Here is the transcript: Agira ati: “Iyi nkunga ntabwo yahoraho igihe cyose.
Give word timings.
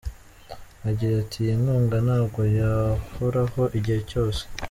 Agira 0.89 1.13
ati: 1.23 1.37
“Iyi 1.43 1.55
nkunga 1.61 1.97
ntabwo 2.05 2.39
yahoraho 2.57 3.61
igihe 3.77 3.99
cyose. 4.09 4.41